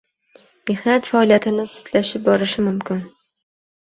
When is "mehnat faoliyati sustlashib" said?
0.69-2.25